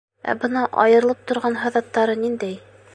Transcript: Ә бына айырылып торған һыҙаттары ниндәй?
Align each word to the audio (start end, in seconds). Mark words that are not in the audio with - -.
Ә 0.31 0.33
бына 0.45 0.63
айырылып 0.85 1.21
торған 1.33 1.61
һыҙаттары 1.67 2.21
ниндәй? 2.27 2.63